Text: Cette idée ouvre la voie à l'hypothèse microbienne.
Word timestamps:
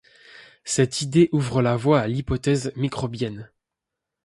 Cette 0.63 1.01
idée 1.03 1.29
ouvre 1.31 1.61
la 1.61 1.75
voie 1.75 1.99
à 1.99 2.07
l'hypothèse 2.07 2.73
microbienne. 2.75 3.51